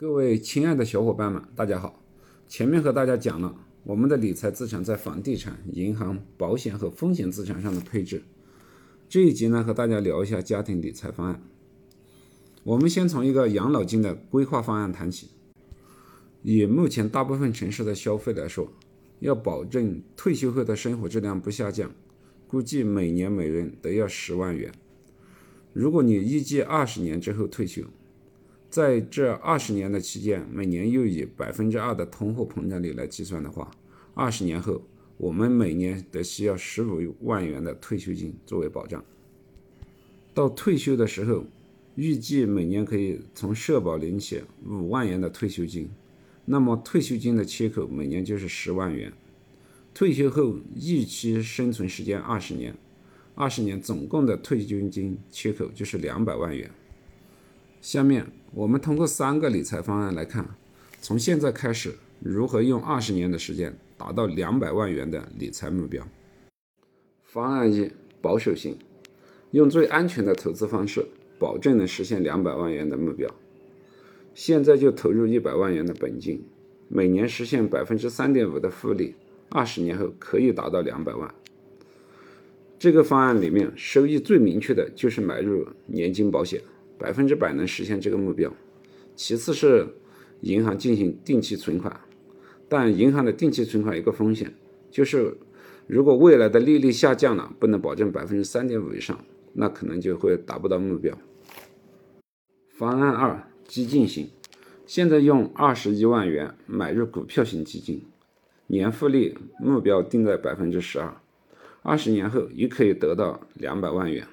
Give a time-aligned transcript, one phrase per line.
[0.00, 2.02] 各位亲爱的小伙伴们，大家好。
[2.48, 8.22] 前面和大家讲了我们的理财资产在房地产、银行、保险和风险资产上的配置。
[9.10, 11.42] 这一集呢，和大家聊一下家庭理财方案。
[12.64, 15.28] 我们先从一个养老金的规划方案谈起。
[16.42, 18.72] 以目前大部分城市的消费来说，
[19.18, 21.92] 要保证退休后的生活质量不下降，
[22.48, 24.72] 估计每年每人得要十万元。
[25.74, 27.82] 如果你预计二十年之后退休，
[28.70, 33.68] 在这二十年的期间，每年又以百分之二的通货膨胀率来计算的话，
[34.14, 34.80] 二十年后
[35.16, 39.04] 我们每年得需要十五万元的退休金作为保障。
[40.32, 41.44] 到退休的时候，
[41.96, 45.90] 预计每年可以从社保领取五万元的退休金，
[46.44, 49.12] 那么退休金的缺口每年就是十万元。
[49.92, 52.72] 退休后预期生存时间二十年，
[53.34, 56.70] 二十年总共的退休金缺口就是两百万元。
[57.80, 60.44] 下面我们通过三个理财方案来看，
[61.00, 66.04] 从现在开始如何用二十年的时间达到两百万元的理财目标。
[67.22, 67.88] 方案一：
[68.20, 68.76] 保守型，
[69.52, 71.06] 用最安全的投资方式，
[71.38, 73.32] 保证能实现两百万元的目标。
[74.34, 76.44] 现在就投入一百万元的本金，
[76.88, 79.14] 每年实现百分之三点五的复利，
[79.50, 81.32] 二十年后可以达到两百万。
[82.80, 86.60] 这个方案里面收益最明确的就是买入年金保险。
[87.00, 88.52] 百分之百能实现这个目标。
[89.16, 89.86] 其次是
[90.42, 92.00] 银行进行定期存款，
[92.68, 94.54] 但银行的定期存款有个风险，
[94.90, 95.36] 就是
[95.86, 99.18] 如果未来的利率下降了，不能保证百分之三点五以上，
[99.54, 101.18] 那可能就会达不到目标。
[102.68, 104.30] 方案二：激进型，
[104.86, 108.04] 现在用二十一万元买入股票型基金，
[108.68, 111.20] 年复利目标定在百分之十二，
[111.82, 114.26] 二十年后也可以得到两百万元。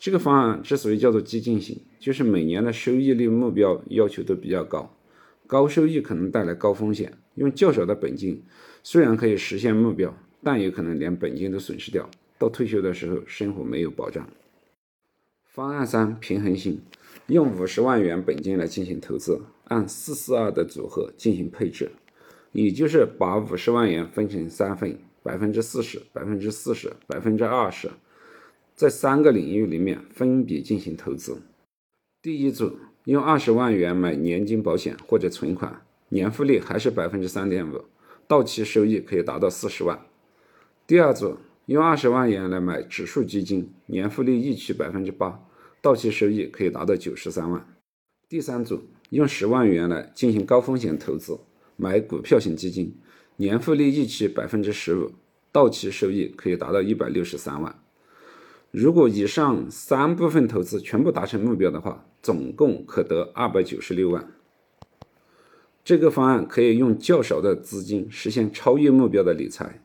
[0.00, 4.96] 这个方案之所以叫做激进型，就是每年的收益率目标要求都比较高，
[5.46, 7.12] 高收益可能带来高风险。
[7.34, 8.42] 用较少的本金，
[8.82, 14.26] 虽然可以实现目标，但有可能连本金都损失掉，到退休的时候生活没有保障。
[15.44, 16.80] 方案三：平衡型，
[17.26, 21.90] 用五十万元本金来进行投资，按四四二的组合进行配置，
[22.52, 27.90] 也就是把五十万元分成三份，百分之四十、百分之四十、百分之二十。
[28.80, 31.42] 在三个领域里面分别进行投资。
[32.22, 37.84] 第一组用二十万元买年金保险或者存款，年复利还是百分之三点五，
[38.26, 40.00] 到期收益可以达到四十万。
[40.86, 41.36] 第二组
[41.66, 45.38] 用二十万元来买指数基金，年复利预期百分之八，
[45.82, 47.62] 到期收益可以达到九十三万。
[48.30, 48.80] 第三组
[49.10, 51.38] 用十万元来进行高风险投资，
[51.76, 52.96] 买股票型基金，
[53.36, 55.12] 年复利预期百分之十五，
[55.52, 57.78] 到期收益可以达到一百六十三万。
[58.70, 64.32] 如果以上三部分投资全部达成目标的话，总共可得二百九十六万。
[65.82, 69.82] 这个方案可以用较少的资金实现超越目标的理财，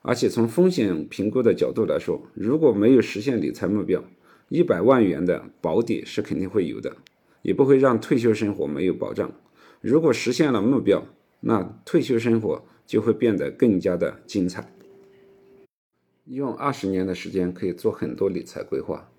[0.00, 4.02] 而且从风险评估的角度来说，如果没有实现理财目标，
[4.48, 6.96] 一百万元的保底是肯定会有的，
[7.42, 9.30] 也不会让退休生活没有保障。
[9.82, 11.06] 如果实现了目标，
[11.40, 14.72] 那退休生活就会变得更加的精彩。
[16.26, 19.10] 用二十年的时间可以做很多理财规划，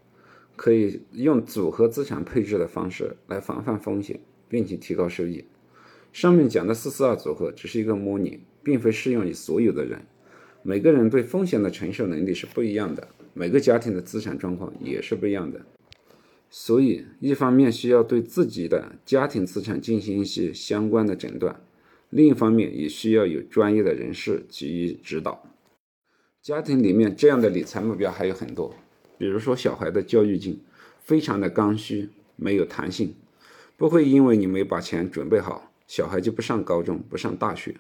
[0.56, 5.45] 可以用组合资产配置的方式来防范风险，并且提高收益。
[6.13, 10.01] 上面讲的四四二组合只是一个模拟，并非适用于所有的人。
[10.63, 15.61] 每个人对风险的承受能力是不一样的，每个家庭的资产状况也是不一样的。
[16.50, 21.61] 所以，一方面需要对自己的家庭资产进行一些相关的诊断，
[22.09, 25.47] 另一方面也需要有专业的人士给予指导。
[26.41, 28.74] 家庭里面这样的理财目标还有很多，
[29.19, 30.59] 比如说小孩的教育金，
[31.03, 33.13] 非常的刚需，没有弹性，
[33.78, 37.74] 不会因为你没把钱准备好，小孩就不上高中、不上大学；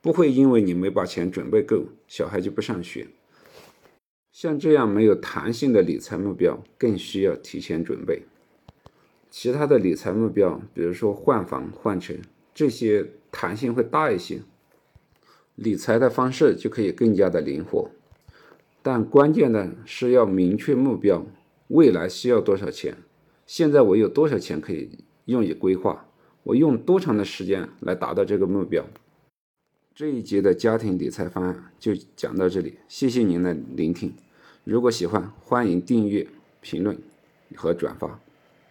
[0.00, 3.08] 不会因为你没把钱准备够，小孩就不上学。
[4.32, 8.22] 像这样没有弹性的理财目标，更需要提前准备。
[9.28, 12.14] 其他的理财目标，比如说换房、换车，
[12.54, 14.40] 这些弹性会大一些。
[15.60, 17.90] 理财的方式就可以更加的灵活，
[18.80, 21.26] 但关键的是要明确目标，
[21.68, 22.96] 未来需要多少钱，
[23.46, 24.88] 现在我有多少钱可以
[25.26, 26.06] 用以规划，
[26.44, 28.86] 我用多长的时间来达到这个目标。
[29.94, 34.14] 这一节的家庭理财方案就讲到这里，谢谢您的聆听。
[34.64, 36.26] 如果喜欢，欢迎订阅、
[36.62, 36.96] 评论
[37.54, 38.18] 和转发。